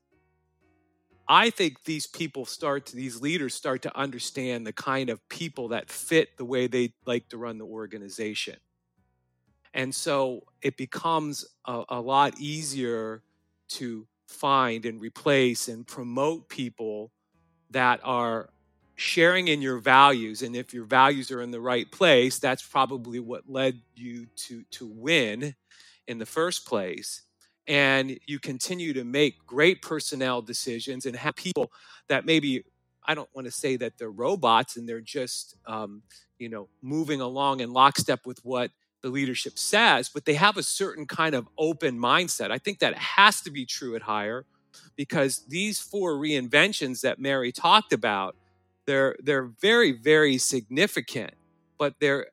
i 1.28 1.50
think 1.50 1.82
these 1.84 2.06
people 2.06 2.44
start 2.44 2.86
to 2.86 2.96
these 2.96 3.20
leaders 3.20 3.54
start 3.54 3.82
to 3.82 3.98
understand 3.98 4.66
the 4.66 4.72
kind 4.72 5.10
of 5.10 5.26
people 5.28 5.68
that 5.68 5.90
fit 5.90 6.36
the 6.36 6.44
way 6.44 6.66
they 6.66 6.92
like 7.06 7.28
to 7.28 7.38
run 7.38 7.58
the 7.58 7.64
organization 7.64 8.56
and 9.74 9.94
so 9.94 10.44
it 10.62 10.76
becomes 10.76 11.44
a, 11.66 11.82
a 11.90 12.00
lot 12.00 12.38
easier 12.38 13.22
to 13.70 14.06
find 14.28 14.86
and 14.86 15.00
replace 15.00 15.68
and 15.68 15.86
promote 15.86 16.48
people 16.48 17.10
that 17.70 18.00
are 18.04 18.50
sharing 18.96 19.48
in 19.48 19.60
your 19.60 19.78
values. 19.78 20.42
And 20.42 20.54
if 20.54 20.72
your 20.72 20.84
values 20.84 21.30
are 21.32 21.42
in 21.42 21.50
the 21.50 21.60
right 21.60 21.90
place 21.90 22.38
that's 22.38 22.62
probably 22.62 23.18
what 23.20 23.42
led 23.48 23.80
you 23.96 24.26
to 24.36 24.62
to 24.72 24.86
win 24.86 25.54
in 26.06 26.18
the 26.18 26.26
first 26.26 26.66
place. 26.66 27.22
And 27.66 28.18
you 28.26 28.38
continue 28.38 28.92
to 28.92 29.04
make 29.04 29.46
great 29.46 29.82
personnel 29.82 30.42
decisions 30.42 31.06
and 31.06 31.16
have 31.16 31.34
people 31.34 31.72
that 32.08 32.26
maybe 32.26 32.64
i 33.06 33.14
don't 33.14 33.28
want 33.34 33.46
to 33.46 33.50
say 33.50 33.76
that 33.76 33.98
they're 33.98 34.10
robots 34.10 34.76
and 34.76 34.88
they're 34.88 35.00
just 35.00 35.56
um, 35.66 36.02
you 36.38 36.48
know 36.48 36.68
moving 36.82 37.20
along 37.20 37.60
in 37.60 37.72
lockstep 37.72 38.26
with 38.26 38.38
what 38.44 38.70
the 39.04 39.10
leadership 39.10 39.58
says 39.58 40.08
but 40.08 40.24
they 40.24 40.34
have 40.34 40.56
a 40.56 40.62
certain 40.62 41.06
kind 41.06 41.34
of 41.34 41.46
open 41.58 41.98
mindset. 41.98 42.50
I 42.50 42.58
think 42.58 42.80
that 42.80 42.96
has 42.96 43.40
to 43.42 43.50
be 43.50 43.66
true 43.66 43.94
at 43.94 44.02
Haier 44.02 44.44
because 44.96 45.44
these 45.46 45.78
four 45.78 46.14
reinventions 46.14 47.02
that 47.02 47.20
mary 47.20 47.52
talked 47.52 47.92
about 47.92 48.34
they're 48.86 49.14
they're 49.22 49.50
very 49.60 49.92
very 49.92 50.38
significant 50.38 51.34
but 51.78 51.94
there 52.00 52.26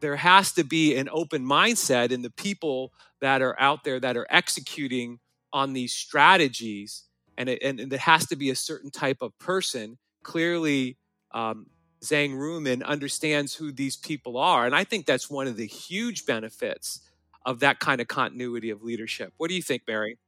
there 0.00 0.16
has 0.16 0.52
to 0.52 0.64
be 0.64 0.96
an 0.96 1.08
open 1.10 1.44
mindset 1.44 2.10
in 2.10 2.22
the 2.22 2.30
people 2.30 2.92
that 3.20 3.40
are 3.40 3.58
out 3.58 3.84
there 3.84 3.98
that 3.98 4.16
are 4.16 4.26
executing 4.28 5.18
on 5.52 5.72
these 5.72 5.92
strategies 5.92 7.04
and 7.38 7.48
it, 7.48 7.62
and 7.62 7.80
it 7.80 8.00
has 8.00 8.26
to 8.26 8.36
be 8.36 8.50
a 8.50 8.56
certain 8.56 8.90
type 8.90 9.22
of 9.22 9.38
person. 9.38 9.96
Clearly 10.24 10.98
um, 11.32 11.66
Zhang 12.02 12.34
Ruimin 12.34 12.84
understands 12.84 13.54
who 13.54 13.72
these 13.72 13.96
people 13.96 14.36
are. 14.36 14.66
And 14.66 14.74
I 14.74 14.84
think 14.84 15.06
that's 15.06 15.28
one 15.28 15.46
of 15.46 15.56
the 15.56 15.66
huge 15.66 16.26
benefits 16.26 17.00
of 17.44 17.60
that 17.60 17.80
kind 17.80 18.00
of 18.00 18.08
continuity 18.08 18.70
of 18.70 18.82
leadership. 18.82 19.32
What 19.36 19.48
do 19.48 19.54
you 19.54 19.62
think, 19.62 19.82
Mary 19.86 20.18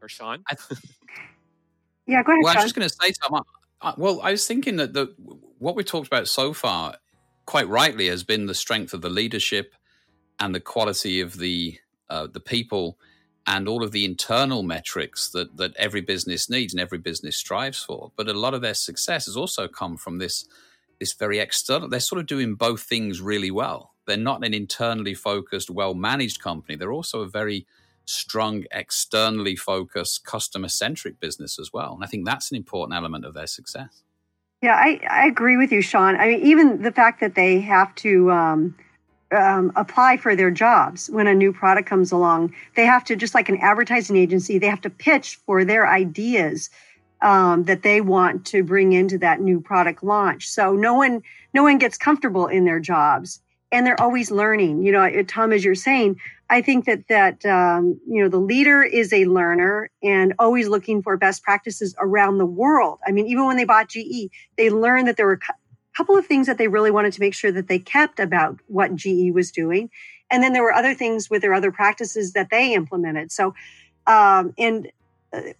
or 0.00 0.08
Sean? 0.08 0.44
yeah, 2.06 2.22
go 2.22 2.32
ahead. 2.32 2.42
Well, 2.42 2.52
Sean. 2.52 2.60
I 2.60 2.64
was 2.64 2.64
just 2.64 2.74
going 2.74 2.88
to 2.88 2.94
say 2.94 3.12
something. 3.12 3.42
Well, 3.96 4.20
I 4.22 4.32
was 4.32 4.46
thinking 4.46 4.76
that 4.76 4.92
the 4.92 5.14
what 5.58 5.76
we've 5.76 5.86
talked 5.86 6.06
about 6.06 6.28
so 6.28 6.52
far, 6.52 6.96
quite 7.46 7.68
rightly, 7.68 8.08
has 8.08 8.24
been 8.24 8.46
the 8.46 8.54
strength 8.54 8.92
of 8.92 9.02
the 9.02 9.10
leadership 9.10 9.74
and 10.40 10.54
the 10.54 10.60
quality 10.60 11.20
of 11.20 11.38
the 11.38 11.78
uh, 12.10 12.26
the 12.26 12.40
people 12.40 12.98
and 13.46 13.66
all 13.66 13.82
of 13.82 13.92
the 13.92 14.04
internal 14.04 14.62
metrics 14.62 15.30
that 15.30 15.56
that 15.56 15.76
every 15.76 16.00
business 16.00 16.50
needs 16.50 16.72
and 16.72 16.80
every 16.80 16.98
business 16.98 17.36
strives 17.36 17.82
for. 17.82 18.12
But 18.16 18.28
a 18.28 18.34
lot 18.34 18.54
of 18.54 18.62
their 18.62 18.74
success 18.74 19.26
has 19.26 19.36
also 19.36 19.68
come 19.68 19.96
from 19.96 20.18
this 20.18 20.44
this 21.00 21.12
very 21.12 21.38
external. 21.38 21.88
They're 21.88 22.00
sort 22.00 22.20
of 22.20 22.26
doing 22.26 22.54
both 22.54 22.82
things 22.82 23.20
really 23.20 23.50
well. 23.50 23.94
They're 24.06 24.16
not 24.16 24.44
an 24.44 24.54
internally 24.54 25.14
focused, 25.14 25.70
well 25.70 25.94
managed 25.94 26.40
company. 26.40 26.76
They're 26.76 26.92
also 26.92 27.20
a 27.20 27.28
very 27.28 27.66
strong, 28.04 28.64
externally 28.72 29.54
focused, 29.54 30.24
customer 30.24 30.68
centric 30.68 31.20
business 31.20 31.58
as 31.58 31.72
well. 31.72 31.92
And 31.94 32.02
I 32.02 32.06
think 32.06 32.24
that's 32.24 32.50
an 32.50 32.56
important 32.56 32.96
element 32.96 33.24
of 33.24 33.34
their 33.34 33.46
success. 33.46 34.02
Yeah, 34.62 34.74
I, 34.74 35.00
I 35.08 35.26
agree 35.26 35.56
with 35.56 35.70
you, 35.70 35.82
Sean. 35.82 36.16
I 36.16 36.28
mean, 36.28 36.40
even 36.40 36.82
the 36.82 36.90
fact 36.90 37.20
that 37.20 37.34
they 37.34 37.60
have 37.60 37.94
to 37.96 38.32
um, 38.32 38.74
um, 39.30 39.72
apply 39.76 40.16
for 40.16 40.34
their 40.34 40.50
jobs 40.50 41.08
when 41.10 41.26
a 41.26 41.34
new 41.34 41.52
product 41.52 41.88
comes 41.88 42.10
along, 42.10 42.54
they 42.74 42.86
have 42.86 43.04
to, 43.04 43.14
just 43.14 43.34
like 43.34 43.48
an 43.48 43.58
advertising 43.58 44.16
agency, 44.16 44.58
they 44.58 44.66
have 44.66 44.80
to 44.80 44.90
pitch 44.90 45.36
for 45.46 45.64
their 45.64 45.86
ideas 45.86 46.70
um, 47.22 47.64
that 47.64 47.82
they 47.82 48.00
want 48.00 48.46
to 48.46 48.62
bring 48.62 48.92
into 48.92 49.18
that 49.18 49.40
new 49.40 49.60
product 49.60 50.02
launch. 50.02 50.48
So 50.48 50.74
no 50.74 50.94
one, 50.94 51.22
no 51.52 51.62
one 51.62 51.78
gets 51.78 51.98
comfortable 51.98 52.46
in 52.46 52.64
their 52.64 52.80
jobs, 52.80 53.40
and 53.72 53.86
they're 53.86 54.00
always 54.00 54.30
learning. 54.30 54.82
You 54.82 54.92
know, 54.92 55.22
Tom, 55.24 55.52
as 55.52 55.64
you're 55.64 55.74
saying, 55.74 56.20
I 56.50 56.62
think 56.62 56.86
that 56.86 57.08
that 57.08 57.44
um, 57.44 58.00
you 58.08 58.22
know 58.22 58.28
the 58.28 58.38
leader 58.38 58.82
is 58.82 59.12
a 59.12 59.26
learner 59.26 59.90
and 60.02 60.34
always 60.38 60.68
looking 60.68 61.02
for 61.02 61.16
best 61.16 61.42
practices 61.42 61.94
around 61.98 62.38
the 62.38 62.46
world. 62.46 63.00
I 63.06 63.12
mean, 63.12 63.26
even 63.26 63.46
when 63.46 63.56
they 63.56 63.64
bought 63.64 63.88
GE, 63.88 64.30
they 64.56 64.70
learned 64.70 65.08
that 65.08 65.16
there 65.16 65.26
were 65.26 65.40
a 65.42 65.96
couple 65.96 66.16
of 66.16 66.26
things 66.26 66.46
that 66.46 66.56
they 66.56 66.68
really 66.68 66.90
wanted 66.90 67.12
to 67.14 67.20
make 67.20 67.34
sure 67.34 67.52
that 67.52 67.68
they 67.68 67.78
kept 67.78 68.18
about 68.18 68.58
what 68.66 68.94
GE 68.94 69.32
was 69.32 69.50
doing, 69.50 69.90
and 70.30 70.42
then 70.42 70.52
there 70.52 70.62
were 70.62 70.72
other 70.72 70.94
things 70.94 71.28
with 71.28 71.42
their 71.42 71.54
other 71.54 71.72
practices 71.72 72.32
that 72.32 72.50
they 72.50 72.72
implemented. 72.72 73.30
So, 73.30 73.54
um, 74.06 74.54
and 74.56 74.86
uh, 74.86 74.90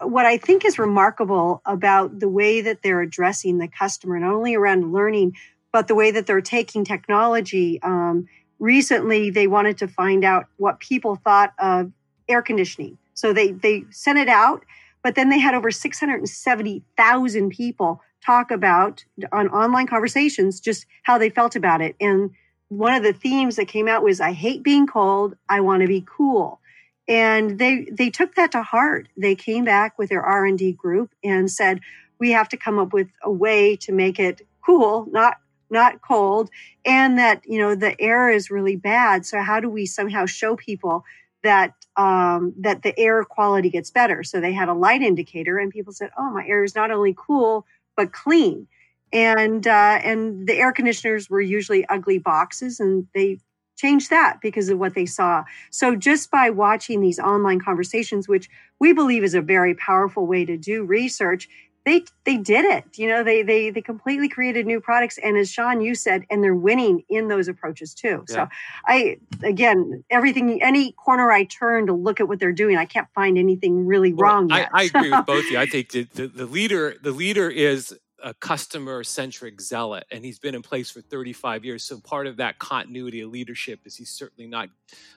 what 0.00 0.26
I 0.26 0.38
think 0.38 0.64
is 0.64 0.78
remarkable 0.78 1.60
about 1.66 2.20
the 2.20 2.28
way 2.28 2.60
that 2.62 2.82
they're 2.82 3.02
addressing 3.02 3.58
the 3.58 3.68
customer, 3.68 4.18
not 4.18 4.32
only 4.32 4.54
around 4.54 4.92
learning, 4.92 5.36
but 5.72 5.88
the 5.88 5.94
way 5.94 6.10
that 6.10 6.26
they're 6.26 6.40
taking 6.40 6.84
technology. 6.84 7.80
Um, 7.82 8.26
recently 8.58 9.30
they 9.30 9.46
wanted 9.46 9.78
to 9.78 9.88
find 9.88 10.24
out 10.24 10.46
what 10.56 10.80
people 10.80 11.16
thought 11.16 11.52
of 11.58 11.92
air 12.28 12.42
conditioning. 12.42 12.98
So 13.14 13.32
they 13.32 13.52
they 13.52 13.84
sent 13.90 14.18
it 14.18 14.28
out, 14.28 14.64
but 15.02 15.14
then 15.14 15.28
they 15.28 15.38
had 15.38 15.54
over 15.54 15.70
670,000 15.70 17.50
people 17.50 18.02
talk 18.24 18.50
about 18.50 19.04
on 19.32 19.48
online 19.48 19.86
conversations 19.86 20.60
just 20.60 20.86
how 21.02 21.18
they 21.18 21.30
felt 21.30 21.56
about 21.56 21.80
it. 21.80 21.94
And 22.00 22.30
one 22.68 22.94
of 22.94 23.02
the 23.02 23.12
themes 23.12 23.56
that 23.56 23.68
came 23.68 23.88
out 23.88 24.02
was 24.02 24.20
I 24.20 24.32
hate 24.32 24.62
being 24.62 24.86
cold, 24.86 25.36
I 25.48 25.60
want 25.60 25.82
to 25.82 25.88
be 25.88 26.04
cool. 26.06 26.60
And 27.08 27.58
they 27.58 27.86
they 27.90 28.10
took 28.10 28.34
that 28.34 28.52
to 28.52 28.62
heart. 28.62 29.08
They 29.16 29.34
came 29.34 29.64
back 29.64 29.98
with 29.98 30.10
their 30.10 30.22
R&D 30.22 30.72
group 30.72 31.10
and 31.24 31.50
said 31.50 31.80
we 32.18 32.32
have 32.32 32.48
to 32.50 32.56
come 32.56 32.78
up 32.78 32.92
with 32.92 33.08
a 33.22 33.30
way 33.30 33.76
to 33.76 33.92
make 33.92 34.18
it 34.18 34.46
cool, 34.64 35.06
not 35.10 35.38
not 35.70 36.00
cold, 36.02 36.50
and 36.84 37.18
that 37.18 37.42
you 37.46 37.58
know 37.58 37.74
the 37.74 37.98
air 38.00 38.30
is 38.30 38.50
really 38.50 38.76
bad. 38.76 39.26
So 39.26 39.40
how 39.40 39.60
do 39.60 39.68
we 39.68 39.86
somehow 39.86 40.26
show 40.26 40.56
people 40.56 41.04
that 41.42 41.74
um, 41.96 42.54
that 42.58 42.82
the 42.82 42.98
air 42.98 43.24
quality 43.24 43.70
gets 43.70 43.90
better? 43.90 44.22
So 44.22 44.40
they 44.40 44.52
had 44.52 44.68
a 44.68 44.74
light 44.74 45.02
indicator, 45.02 45.58
and 45.58 45.70
people 45.70 45.92
said, 45.92 46.10
"Oh, 46.18 46.30
my 46.30 46.46
air 46.46 46.64
is 46.64 46.74
not 46.74 46.90
only 46.90 47.14
cool 47.16 47.66
but 47.96 48.12
clean." 48.12 48.66
And 49.12 49.66
uh, 49.66 50.00
and 50.02 50.46
the 50.46 50.54
air 50.54 50.72
conditioners 50.72 51.30
were 51.30 51.40
usually 51.40 51.86
ugly 51.86 52.18
boxes, 52.18 52.80
and 52.80 53.06
they 53.14 53.38
changed 53.78 54.10
that 54.10 54.40
because 54.42 54.68
of 54.68 54.78
what 54.78 54.94
they 54.94 55.06
saw. 55.06 55.44
So 55.70 55.96
just 55.96 56.30
by 56.30 56.50
watching 56.50 57.00
these 57.00 57.18
online 57.18 57.60
conversations, 57.60 58.28
which 58.28 58.50
we 58.78 58.92
believe 58.92 59.24
is 59.24 59.34
a 59.34 59.40
very 59.40 59.74
powerful 59.74 60.26
way 60.26 60.44
to 60.44 60.56
do 60.56 60.84
research, 60.84 61.48
they 61.84 62.04
they 62.24 62.36
did 62.36 62.64
it. 62.64 62.98
You 62.98 63.08
know, 63.08 63.24
they 63.24 63.42
they 63.42 63.70
they 63.70 63.80
completely 63.80 64.28
created 64.28 64.66
new 64.66 64.80
products, 64.80 65.16
and 65.18 65.38
as 65.38 65.50
Sean 65.50 65.80
you 65.80 65.94
said, 65.94 66.24
and 66.28 66.42
they're 66.42 66.54
winning 66.54 67.02
in 67.08 67.28
those 67.28 67.48
approaches 67.48 67.94
too. 67.94 68.24
Yeah. 68.28 68.34
So 68.34 68.48
I 68.84 69.16
again, 69.42 70.04
everything, 70.10 70.62
any 70.62 70.92
corner 70.92 71.30
I 71.30 71.44
turn 71.44 71.86
to 71.86 71.94
look 71.94 72.20
at 72.20 72.28
what 72.28 72.40
they're 72.40 72.52
doing, 72.52 72.76
I 72.76 72.84
can't 72.84 73.08
find 73.14 73.38
anything 73.38 73.86
really 73.86 74.12
well, 74.12 74.34
wrong. 74.34 74.52
I, 74.52 74.68
I, 74.72 74.82
agree 74.84 75.10
with 75.10 75.26
both 75.26 75.44
of 75.46 75.50
you. 75.50 75.58
I 75.58 75.66
think 75.66 75.92
the, 75.92 76.02
the, 76.12 76.26
the 76.26 76.46
leader 76.46 76.96
the 77.02 77.12
leader 77.12 77.48
is 77.48 77.96
a 78.22 78.34
customer 78.34 79.04
centric 79.04 79.60
zealot 79.60 80.04
and 80.10 80.24
he's 80.24 80.38
been 80.38 80.54
in 80.54 80.62
place 80.62 80.90
for 80.90 81.00
35 81.00 81.64
years. 81.64 81.84
So 81.84 82.00
part 82.00 82.26
of 82.26 82.38
that 82.38 82.58
continuity 82.58 83.20
of 83.20 83.30
leadership 83.30 83.80
is 83.84 83.96
he's 83.96 84.10
certainly 84.10 84.48
not 84.48 84.68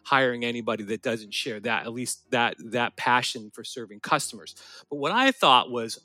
hiring 0.04 0.46
anybody 0.46 0.84
that 0.84 1.02
doesn't 1.02 1.34
share 1.34 1.60
that 1.62 1.86
at 1.86 1.94
least 1.94 2.30
that 2.32 2.56
that 2.60 2.96
passion 2.96 3.52
for 3.54 3.64
serving 3.64 4.00
customers. 4.00 4.56
But 4.90 4.98
what 4.98 5.12
i 5.12 5.32
thought 5.32 5.72
was 5.72 6.00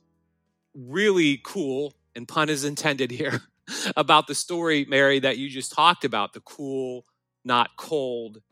really 0.77 1.41
cool, 1.45 1.95
and 2.15 2.29
pun 2.29 2.49
is 2.49 2.65
intended 2.65 3.11
here, 3.11 3.41
about 3.97 4.27
the 4.27 4.35
story, 4.35 4.87
Mary, 4.89 5.19
that 5.21 5.39
you 5.39 5.49
just 5.49 5.73
talked 5.73 6.05
about, 6.05 6.33
the 6.33 6.41
cool, 6.41 7.05
not 7.45 7.77
cold 7.77 8.43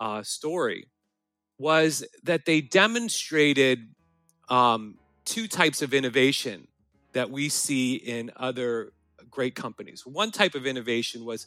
uh, 0.00 0.22
story, 0.22 0.88
was 1.58 2.04
that 2.22 2.46
they 2.46 2.60
demonstrated 2.60 3.94
um, 4.48 4.96
two 5.24 5.46
types 5.46 5.82
of 5.82 5.94
innovation 5.94 6.68
that 7.12 7.30
we 7.30 7.48
see 7.48 7.94
in 7.94 8.30
other 8.36 8.92
great 9.30 9.54
companies. 9.54 10.06
One 10.06 10.30
type 10.30 10.54
of 10.54 10.66
innovation 10.66 11.24
was, 11.24 11.46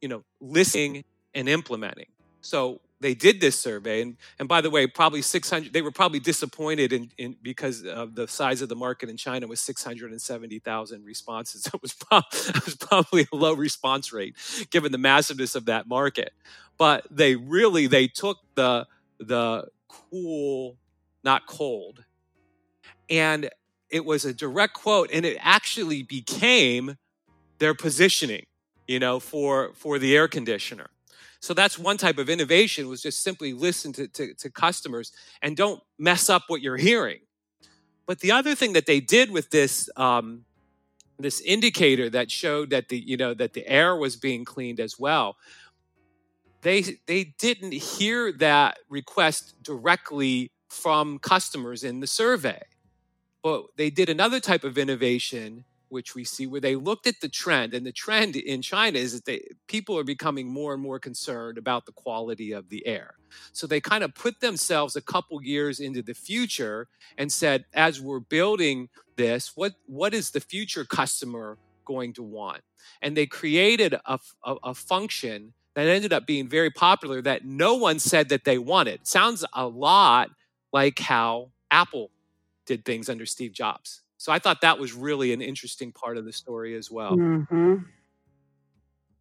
you 0.00 0.08
know, 0.08 0.24
listening 0.40 1.04
and 1.34 1.48
implementing. 1.48 2.06
So 2.40 2.80
they 3.00 3.14
did 3.14 3.40
this 3.40 3.58
survey 3.58 4.02
and 4.02 4.16
and 4.38 4.48
by 4.48 4.60
the 4.60 4.70
way 4.70 4.86
probably 4.86 5.22
600 5.22 5.72
they 5.72 5.82
were 5.82 5.90
probably 5.90 6.20
disappointed 6.20 6.92
in, 6.92 7.10
in 7.18 7.36
because 7.42 7.84
of 7.84 8.14
the 8.14 8.28
size 8.28 8.62
of 8.62 8.68
the 8.68 8.76
market 8.76 9.08
in 9.08 9.16
china 9.16 9.46
was 9.46 9.60
670000 9.60 11.04
responses 11.04 11.66
it 11.74 11.82
was, 11.82 11.94
pro- 11.94 12.20
was 12.64 12.76
probably 12.76 13.26
a 13.32 13.36
low 13.36 13.54
response 13.54 14.12
rate 14.12 14.36
given 14.70 14.92
the 14.92 14.98
massiveness 14.98 15.54
of 15.54 15.64
that 15.64 15.88
market 15.88 16.32
but 16.78 17.06
they 17.10 17.36
really 17.36 17.86
they 17.86 18.06
took 18.06 18.38
the 18.54 18.86
the 19.18 19.66
cool 19.88 20.76
not 21.24 21.46
cold 21.46 22.04
and 23.08 23.50
it 23.90 24.04
was 24.04 24.24
a 24.24 24.32
direct 24.32 24.74
quote 24.74 25.10
and 25.12 25.24
it 25.24 25.36
actually 25.40 26.02
became 26.02 26.96
their 27.58 27.74
positioning 27.74 28.46
you 28.86 28.98
know 28.98 29.20
for 29.20 29.72
for 29.74 29.98
the 29.98 30.16
air 30.16 30.28
conditioner 30.28 30.90
so 31.40 31.54
that's 31.54 31.78
one 31.78 31.96
type 31.96 32.18
of 32.18 32.28
innovation 32.28 32.86
was 32.86 33.00
just 33.00 33.22
simply 33.22 33.54
listen 33.54 33.92
to, 33.94 34.06
to, 34.08 34.34
to 34.34 34.50
customers 34.50 35.10
and 35.40 35.56
don't 35.56 35.82
mess 35.98 36.28
up 36.28 36.44
what 36.48 36.60
you're 36.60 36.76
hearing. 36.76 37.20
But 38.06 38.20
the 38.20 38.32
other 38.32 38.54
thing 38.54 38.74
that 38.74 38.86
they 38.86 39.00
did 39.00 39.30
with 39.30 39.50
this 39.50 39.88
um, 39.96 40.44
this 41.18 41.40
indicator 41.40 42.08
that 42.10 42.30
showed 42.30 42.70
that 42.70 42.88
the 42.88 42.98
you 42.98 43.16
know 43.16 43.34
that 43.34 43.52
the 43.52 43.66
air 43.66 43.96
was 43.96 44.16
being 44.16 44.44
cleaned 44.44 44.80
as 44.80 44.98
well, 44.98 45.36
they 46.62 46.98
they 47.06 47.24
didn't 47.38 47.72
hear 47.72 48.32
that 48.32 48.78
request 48.88 49.54
directly 49.62 50.50
from 50.68 51.18
customers 51.18 51.84
in 51.84 52.00
the 52.00 52.06
survey, 52.06 52.60
but 53.42 53.64
they 53.76 53.90
did 53.90 54.08
another 54.08 54.40
type 54.40 54.64
of 54.64 54.78
innovation 54.78 55.64
which 55.90 56.14
we 56.14 56.24
see 56.24 56.46
where 56.46 56.60
they 56.60 56.76
looked 56.76 57.06
at 57.06 57.20
the 57.20 57.28
trend 57.28 57.74
and 57.74 57.84
the 57.84 57.92
trend 57.92 58.36
in 58.36 58.62
china 58.62 58.98
is 58.98 59.12
that 59.12 59.24
they, 59.24 59.44
people 59.66 59.98
are 59.98 60.04
becoming 60.04 60.48
more 60.48 60.72
and 60.72 60.82
more 60.82 60.98
concerned 60.98 61.58
about 61.58 61.84
the 61.84 61.92
quality 61.92 62.52
of 62.52 62.68
the 62.68 62.86
air. 62.86 63.14
So 63.52 63.66
they 63.66 63.80
kind 63.80 64.02
of 64.02 64.14
put 64.14 64.40
themselves 64.40 64.96
a 64.96 65.02
couple 65.02 65.42
years 65.42 65.80
into 65.80 66.02
the 66.02 66.14
future 66.14 66.88
and 67.18 67.30
said 67.30 67.64
as 67.74 68.00
we're 68.00 68.20
building 68.20 68.88
this 69.16 69.52
what 69.56 69.74
what 69.86 70.14
is 70.14 70.30
the 70.30 70.40
future 70.40 70.84
customer 70.84 71.58
going 71.84 72.12
to 72.14 72.22
want? 72.22 72.62
And 73.02 73.16
they 73.16 73.26
created 73.26 73.94
a, 73.94 74.18
a, 74.44 74.54
a 74.64 74.74
function 74.74 75.52
that 75.74 75.86
ended 75.86 76.12
up 76.12 76.26
being 76.26 76.48
very 76.48 76.70
popular 76.70 77.20
that 77.22 77.44
no 77.44 77.74
one 77.74 77.98
said 77.98 78.28
that 78.28 78.44
they 78.44 78.58
wanted. 78.58 79.06
Sounds 79.06 79.44
a 79.52 79.66
lot 79.66 80.30
like 80.72 80.98
how 80.98 81.50
apple 81.70 82.10
did 82.70 82.84
things 82.84 83.08
under 83.08 83.26
steve 83.26 83.52
jobs 83.52 84.02
so 84.20 84.32
I 84.32 84.38
thought 84.38 84.60
that 84.60 84.78
was 84.78 84.92
really 84.92 85.32
an 85.32 85.40
interesting 85.40 85.92
part 85.92 86.18
of 86.18 86.26
the 86.26 86.32
story 86.34 86.76
as 86.76 86.90
well. 86.90 87.16
Mm-hmm. 87.16 87.76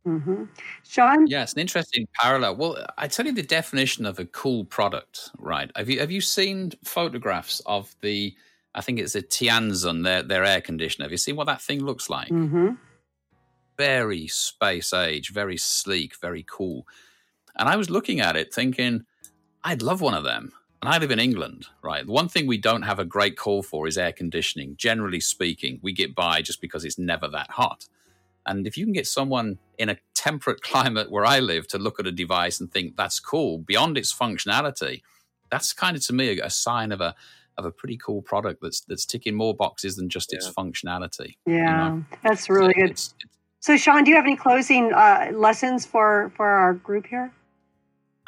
Mm-hmm. 0.05 0.43
Sean? 0.83 1.25
Yes, 1.25 1.53
an 1.53 1.59
interesting 1.59 2.05
parallel. 2.19 2.57
Well, 2.57 2.85
I 2.97 3.07
tell 3.07 3.25
you 3.25 3.31
the 3.31 3.41
definition 3.41 4.05
of 4.05 4.19
a 4.19 4.25
cool 4.25 4.65
product, 4.65 5.29
right? 5.37 5.71
Have 5.77 5.89
you 5.89 6.01
have 6.01 6.11
you 6.11 6.19
seen 6.19 6.73
photographs 6.83 7.61
of 7.65 7.95
the? 8.01 8.35
I 8.75 8.81
think 8.81 8.99
it's 8.99 9.15
a 9.15 9.21
Tianzun, 9.21 10.03
their 10.03 10.21
their 10.21 10.43
air 10.43 10.59
conditioner. 10.59 11.05
Have 11.05 11.13
you 11.13 11.17
seen 11.17 11.37
what 11.37 11.47
that 11.47 11.61
thing 11.61 11.81
looks 11.81 12.09
like? 12.09 12.27
Mm-hmm. 12.27 12.71
very 13.77 14.27
space 14.27 14.91
age, 14.91 15.31
very 15.31 15.55
sleek, 15.55 16.19
very 16.19 16.43
cool. 16.45 16.85
And 17.55 17.69
I 17.69 17.77
was 17.77 17.89
looking 17.89 18.19
at 18.19 18.35
it 18.35 18.53
thinking, 18.53 19.05
I'd 19.63 19.81
love 19.81 20.01
one 20.01 20.13
of 20.13 20.25
them. 20.25 20.51
And 20.81 20.93
I 20.93 20.97
live 20.97 21.11
in 21.11 21.19
England, 21.19 21.67
right? 21.81 22.05
The 22.05 22.11
one 22.11 22.29
thing 22.29 22.47
we 22.47 22.57
don't 22.57 22.83
have 22.83 22.99
a 22.99 23.05
great 23.05 23.35
call 23.35 23.61
for 23.61 23.87
is 23.87 23.97
air 23.97 24.13
conditioning. 24.13 24.75
Generally 24.77 25.19
speaking, 25.21 25.79
we 25.81 25.91
get 25.91 26.15
by 26.15 26.41
just 26.41 26.61
because 26.61 26.85
it's 26.85 26.97
never 26.97 27.27
that 27.27 27.51
hot. 27.51 27.87
And 28.45 28.65
if 28.65 28.77
you 28.77 28.85
can 28.85 28.93
get 28.93 29.05
someone 29.05 29.59
in 29.77 29.89
a 29.89 29.97
temperate 30.15 30.61
climate 30.71 31.11
where 31.11 31.25
I 31.25 31.39
live 31.39 31.67
to 31.69 31.77
look 31.77 31.99
at 31.99 32.07
a 32.07 32.11
device 32.11 32.59
and 32.59 32.71
think 32.71 32.95
that's 32.95 33.19
cool 33.19 33.57
beyond 33.57 33.97
its 33.97 34.13
functionality, 34.13 35.01
that's 35.51 35.73
kind 35.73 35.97
of 35.97 36.05
to 36.05 36.13
me 36.13 36.39
a 36.39 36.49
sign 36.49 36.91
of 36.91 37.01
a 37.01 37.15
of 37.57 37.65
a 37.65 37.71
pretty 37.71 37.97
cool 37.97 38.21
product 38.21 38.61
that's 38.61 38.79
that's 38.81 39.05
ticking 39.05 39.35
more 39.35 39.53
boxes 39.53 39.97
than 39.97 40.07
just 40.07 40.31
yeah. 40.31 40.37
its 40.37 40.49
functionality. 40.49 41.35
Yeah, 41.45 41.55
you 41.55 41.95
know? 41.95 42.05
that's 42.23 42.49
really 42.49 42.73
so 42.73 42.81
good. 42.81 42.91
It's, 42.91 43.13
it's, 43.19 43.35
so, 43.61 43.75
Sean, 43.75 44.05
do 44.05 44.11
you 44.11 44.15
have 44.15 44.25
any 44.25 44.37
closing 44.37 44.93
uh, 44.93 45.31
lessons 45.33 45.85
for 45.85 46.31
for 46.35 46.47
our 46.47 46.73
group 46.73 47.05
here? 47.05 47.33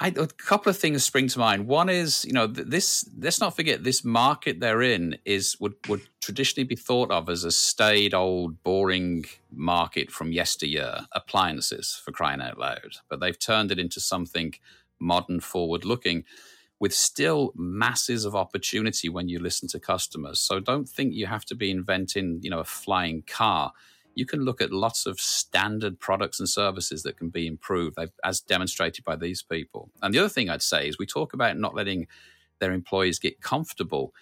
I, 0.02 0.08
a 0.08 0.26
couple 0.26 0.72
of 0.72 0.78
things 0.78 1.04
spring 1.04 1.28
to 1.28 1.38
mind. 1.38 1.68
One 1.68 1.88
is, 1.88 2.26
you 2.26 2.34
know, 2.34 2.48
this. 2.48 3.08
Let's 3.20 3.40
not 3.40 3.56
forget 3.56 3.84
this 3.84 4.04
market 4.04 4.60
they're 4.60 4.82
in 4.82 5.20
is 5.26 5.56
would 5.60 5.76
would 5.88 6.02
traditionally 6.22 6.66
be 6.66 6.76
thought 6.76 7.12
of 7.12 7.30
as 7.30 7.44
a 7.44 7.52
staid, 7.52 8.16
old, 8.16 8.64
boring 8.64 9.26
market 9.52 10.10
from 10.10 10.32
yesteryear, 10.32 11.02
appliances 11.12 12.02
for 12.04 12.12
crying 12.12 12.42
out 12.42 12.58
loud. 12.58 12.96
But 13.10 13.20
they've 13.20 13.38
turned 13.38 13.72
it 13.72 13.78
into 13.78 14.00
something 14.00 14.56
modern, 15.00 15.40
forward-looking, 15.40 16.24
with 16.80 16.94
still 16.96 17.54
masses 17.56 18.26
of 18.26 18.36
opportunity 18.36 19.08
when 19.08 19.30
you 19.30 19.38
listen 19.38 19.68
to 19.70 19.80
customers. 19.80 20.40
So 20.40 20.60
don't 20.60 20.90
think 20.90 21.14
you 21.14 21.28
have 21.28 21.46
to 21.46 21.56
be 21.56 21.70
inventing, 21.70 22.40
you 22.42 22.50
know, 22.50 22.60
a 22.60 22.64
flying 22.66 23.22
car 23.28 23.74
you 24.16 24.26
can 24.26 24.42
look 24.42 24.62
at 24.62 24.72
lots 24.72 25.06
of 25.06 25.20
standard 25.20 26.00
products 26.00 26.40
and 26.40 26.50
services 26.50 27.04
that 27.04 27.18
can 27.18 27.30
be 27.30 27.48
improved, 27.48 27.98
as 28.24 28.42
demonstrated 28.42 29.06
by 29.06 29.16
these 29.16 29.42
people. 29.42 29.90
And 30.02 30.14
the 30.14 30.20
other 30.20 30.30
thing 30.30 30.50
I'd 30.50 30.62
say 30.62 30.88
is 30.88 30.98
we 30.98 31.06
talk 31.06 31.34
about 31.34 31.58
not 31.58 31.76
letting 31.76 32.08
their 32.60 32.74
employees 32.74 33.20
get 33.20 33.42
comfortable 33.42 34.14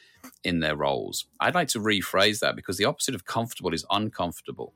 in 0.43 0.59
their 0.59 0.75
roles. 0.75 1.25
I'd 1.39 1.55
like 1.55 1.67
to 1.69 1.79
rephrase 1.79 2.39
that 2.39 2.55
because 2.55 2.77
the 2.77 2.85
opposite 2.85 3.15
of 3.15 3.25
comfortable 3.25 3.73
is 3.73 3.85
uncomfortable. 3.91 4.73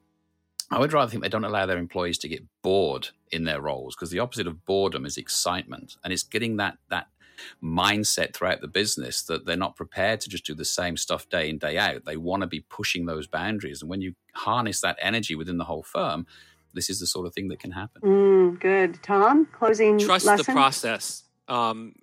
I 0.72 0.80
would 0.80 0.94
rather 0.94 1.10
think 1.10 1.22
they 1.22 1.30
don't 1.30 1.44
allow 1.44 1.66
their 1.66 1.78
employees 1.78 2.18
to 2.20 2.28
get 2.28 2.44
bored 2.62 3.10
in 3.32 3.44
their 3.44 3.62
roles 3.62 3.96
because 3.96 4.10
the 4.10 4.20
opposite 4.20 4.48
of 4.48 4.66
boredom 4.66 5.06
is 5.06 5.18
excitement, 5.18 5.98
and 6.04 6.12
it's 6.12 6.24
getting 6.24 6.58
that 6.58 6.78
that 6.90 7.08
mindset 7.62 8.34
throughout 8.34 8.62
the 8.62 8.68
business 8.68 9.24
that 9.24 9.46
they're 9.46 9.58
not 9.58 9.76
prepared 9.76 10.22
to 10.22 10.30
just 10.30 10.46
do 10.46 10.54
the 10.54 10.66
same 10.66 10.98
stuff 10.98 11.30
day 11.30 11.50
in 11.50 11.58
day 11.58 11.78
out. 11.78 12.06
They 12.06 12.18
want 12.18 12.42
to 12.42 12.48
be 12.48 12.62
pushing 12.62 13.06
those 13.06 13.28
boundaries, 13.28 13.82
and 13.82 13.90
when 13.90 14.02
you 14.02 14.16
harness 14.34 14.82
that 14.82 14.98
energy 15.02 15.36
within 15.36 15.58
the 15.58 15.66
whole 15.66 15.84
firm, 15.84 16.26
this 16.74 16.90
is 16.90 17.00
the 17.00 17.08
sort 17.08 17.28
of 17.28 17.34
thing 17.34 17.50
that 17.50 17.60
can 17.60 17.72
happen. 17.72 18.02
Mm, 18.02 18.60
good, 18.60 19.02
Tom. 19.04 19.46
Closing 19.46 20.00
trust 20.00 20.26
lesson? 20.26 20.46
the 20.46 20.52
process. 20.52 21.24
Um, 21.48 21.94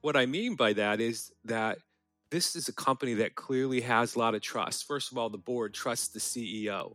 what 0.00 0.16
I 0.16 0.26
mean 0.26 0.54
by 0.54 0.72
that 0.74 1.00
is 1.00 1.30
that 1.44 1.78
this 2.30 2.56
is 2.56 2.68
a 2.68 2.72
company 2.72 3.14
that 3.14 3.34
clearly 3.34 3.80
has 3.82 4.14
a 4.14 4.18
lot 4.18 4.34
of 4.34 4.40
trust. 4.40 4.86
First 4.86 5.12
of 5.12 5.18
all, 5.18 5.30
the 5.30 5.38
board 5.38 5.74
trusts 5.74 6.08
the 6.08 6.20
CEO 6.20 6.94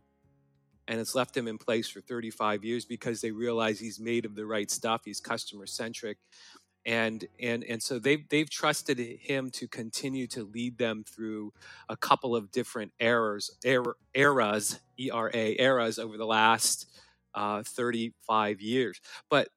and 0.88 1.00
it's 1.00 1.14
left 1.14 1.36
him 1.36 1.48
in 1.48 1.58
place 1.58 1.88
for 1.88 2.00
35 2.00 2.64
years 2.64 2.84
because 2.84 3.20
they 3.20 3.30
realize 3.30 3.80
he's 3.80 3.98
made 3.98 4.24
of 4.24 4.34
the 4.34 4.44
right 4.44 4.70
stuff. 4.70 5.02
He's 5.04 5.20
customer 5.20 5.66
centric 5.66 6.18
and 6.86 7.26
and 7.40 7.64
and 7.64 7.82
so 7.82 7.98
they've 7.98 8.28
they've 8.28 8.50
trusted 8.50 8.98
him 8.98 9.50
to 9.52 9.66
continue 9.66 10.26
to 10.28 10.44
lead 10.44 10.78
them 10.78 11.04
through 11.04 11.52
a 11.88 11.96
couple 11.96 12.36
of 12.36 12.50
different 12.50 12.92
eras 13.00 13.50
er, 13.66 13.96
eras 14.14 14.80
era 14.98 15.30
eras 15.34 15.98
over 15.98 16.16
the 16.16 16.26
last 16.26 16.86
uh, 17.34 17.62
35 17.62 18.60
years. 18.60 19.00
But 19.28 19.48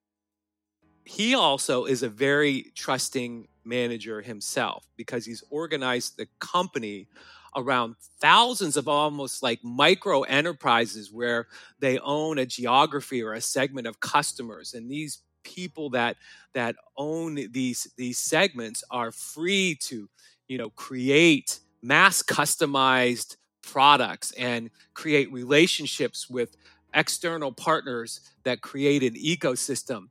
he 1.05 1.35
also 1.35 1.85
is 1.85 2.03
a 2.03 2.09
very 2.09 2.71
trusting 2.75 3.47
manager 3.63 4.21
himself 4.21 4.85
because 4.97 5.25
he's 5.25 5.43
organized 5.49 6.17
the 6.17 6.27
company 6.39 7.07
around 7.55 7.95
thousands 8.19 8.77
of 8.77 8.87
almost 8.87 9.41
like 9.41 9.59
micro 9.63 10.21
enterprises 10.23 11.11
where 11.11 11.47
they 11.79 11.97
own 11.99 12.37
a 12.37 12.45
geography 12.45 13.23
or 13.23 13.33
a 13.33 13.41
segment 13.41 13.87
of 13.87 13.99
customers. 13.99 14.73
And 14.73 14.91
these 14.91 15.23
people 15.55 15.89
that 15.91 16.17
that 16.53 16.75
own 16.97 17.35
these 17.51 17.87
these 17.97 18.17
segments 18.17 18.83
are 18.91 19.11
free 19.11 19.77
to 19.79 20.09
you 20.47 20.57
know 20.57 20.69
create 20.71 21.59
mass 21.81 22.21
customized 22.21 23.37
products 23.61 24.31
and 24.33 24.69
create 24.93 25.31
relationships 25.31 26.29
with 26.29 26.57
external 26.93 27.51
partners 27.51 28.21
that 28.43 28.61
create 28.61 29.03
an 29.03 29.13
ecosystem 29.13 30.07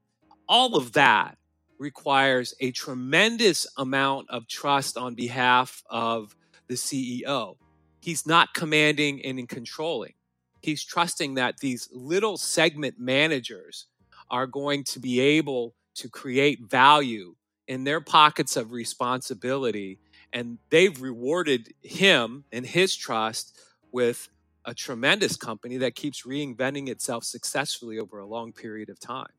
all 0.49 0.77
of 0.77 0.93
that 0.93 1.37
requires 1.79 2.55
a 2.61 2.71
tremendous 2.71 3.67
amount 3.77 4.31
of 4.31 4.47
trust 4.47 4.97
on 4.97 5.15
behalf 5.15 5.83
of 5.91 6.35
the 6.69 6.75
CEO. 6.75 7.57
He's 8.01 8.27
not 8.27 8.55
commanding 8.55 9.25
and 9.25 9.49
controlling. 9.49 10.15
He's 10.63 10.85
trusting 10.85 11.35
that 11.35 11.59
these 11.59 11.89
little 11.93 12.37
segment 12.37 12.99
managers 12.99 13.87
are 14.31 14.47
going 14.47 14.85
to 14.85 15.01
be 15.01 15.21
able 15.21 15.75
to 15.97 16.09
create 16.09 16.61
value 16.63 17.35
in 17.67 17.85
their 17.85 18.01
pockets 18.01 18.57
of 18.57 18.73
responsibility. 18.73 19.99
And 20.33 20.59
they've 20.71 21.01
rewarded 21.01 21.73
him 21.83 22.45
and 22.53 22.67
his 22.67 22.95
trust 22.95 23.59
with 23.93 24.29
a 24.65 24.75
tremendous 24.75 25.37
company 25.37 25.79
that 25.79 25.95
keeps 25.95 26.23
reinventing 26.23 26.89
itself 26.89 27.25
successfully 27.25 27.99
over 27.99 28.19
a 28.19 28.27
long 28.27 28.53
period 28.53 28.91
of 28.91 28.99
time. 28.99 29.31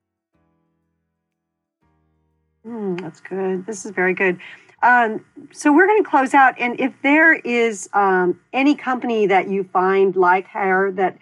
Mm, 2.66 3.00
that's 3.02 3.20
good. 3.20 3.66
This 3.66 3.86
is 3.86 3.92
very 3.92 4.14
good. 4.14 4.40
Um, 4.84 5.26
so 5.52 5.74
we're 5.74 5.88
going 5.88 6.04
to 6.04 6.10
close 6.10 6.34
out, 6.34 6.54
and 6.60 6.80
if 6.80 6.94
there 7.02 7.34
is 7.34 7.90
um, 7.94 8.40
any 8.54 8.76
company 8.76 9.26
that 9.26 9.50
you 9.50 9.64
find 9.64 10.16
like 10.16 10.48
Haier 10.48 10.96
that 10.96 11.18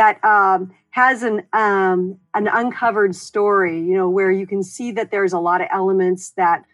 that 0.00 0.24
um, 0.24 0.72
has 0.88 1.22
an 1.22 1.42
um, 1.52 2.18
an 2.32 2.48
uncovered 2.48 3.14
story, 3.14 3.78
you 3.78 3.94
know, 3.94 4.08
where 4.08 4.30
you 4.30 4.46
can 4.46 4.62
see 4.62 4.92
that 4.92 5.10
there's 5.10 5.34
a 5.34 5.38
lot 5.38 5.60
of 5.60 5.68
elements 5.70 6.30
that 6.38 6.64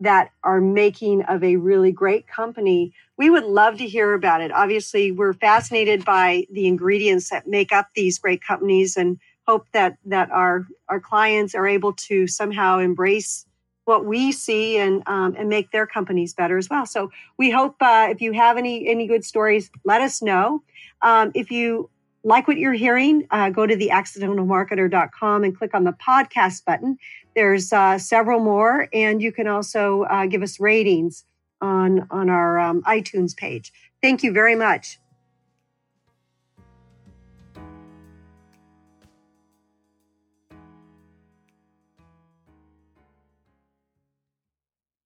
that 0.00 0.30
are 0.42 0.60
making 0.60 1.22
of 1.22 1.44
a 1.44 1.54
really 1.56 1.92
great 1.92 2.26
company. 2.26 2.92
We 3.16 3.30
would 3.30 3.44
love 3.44 3.78
to 3.78 3.86
hear 3.86 4.14
about 4.14 4.40
it. 4.40 4.50
Obviously, 4.50 5.12
we're 5.12 5.32
fascinated 5.32 6.04
by 6.04 6.44
the 6.50 6.66
ingredients 6.66 7.30
that 7.30 7.46
make 7.46 7.70
up 7.70 7.86
these 7.94 8.18
great 8.18 8.42
companies, 8.42 8.96
and 8.96 9.16
hope 9.46 9.68
that 9.72 9.96
that 10.04 10.32
our 10.32 10.66
our 10.88 10.98
clients 10.98 11.54
are 11.54 11.68
able 11.68 11.92
to 12.08 12.26
somehow 12.26 12.80
embrace 12.80 13.46
what 13.84 14.04
we 14.06 14.32
see 14.32 14.76
and 14.78 15.04
um, 15.06 15.36
and 15.38 15.48
make 15.48 15.70
their 15.70 15.86
companies 15.86 16.34
better 16.34 16.58
as 16.58 16.68
well. 16.68 16.86
So 16.86 17.12
we 17.38 17.48
hope 17.48 17.76
uh, 17.80 18.08
if 18.10 18.20
you 18.20 18.32
have 18.32 18.58
any 18.58 18.88
any 18.88 19.06
good 19.06 19.24
stories, 19.24 19.70
let 19.84 20.00
us 20.00 20.20
know. 20.20 20.64
Um, 21.00 21.30
if 21.34 21.52
you 21.52 21.88
like 22.24 22.46
what 22.46 22.56
you're 22.56 22.72
hearing, 22.72 23.26
uh, 23.30 23.50
go 23.50 23.66
to 23.66 23.76
the 23.76 23.90
accidentalmarketer.com 23.92 25.44
and 25.44 25.56
click 25.56 25.74
on 25.74 25.84
the 25.84 25.92
podcast 25.92 26.64
button. 26.64 26.96
There's 27.34 27.72
uh, 27.72 27.98
several 27.98 28.40
more, 28.40 28.88
and 28.92 29.20
you 29.22 29.32
can 29.32 29.46
also 29.46 30.02
uh, 30.02 30.26
give 30.26 30.42
us 30.42 30.60
ratings 30.60 31.24
on 31.60 32.06
on 32.10 32.28
our 32.28 32.58
um, 32.58 32.82
iTunes 32.82 33.36
page. 33.36 33.72
Thank 34.02 34.22
you 34.22 34.32
very 34.32 34.56
much. 34.56 34.98